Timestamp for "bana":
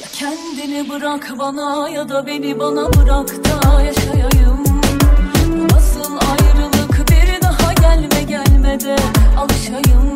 1.38-1.88, 2.58-2.92